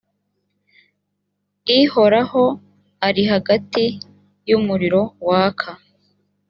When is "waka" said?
5.27-5.71